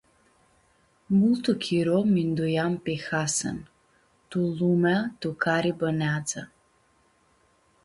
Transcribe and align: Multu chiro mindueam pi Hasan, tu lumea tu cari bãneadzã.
Multu 1.17 1.51
chiro 1.65 1.97
mindueam 2.13 2.73
pi 2.83 2.93
Hasan, 3.05 3.57
tu 4.29 4.39
lumea 4.57 4.99
tu 5.19 5.29
cari 5.43 5.71
bãneadzã. 5.79 6.43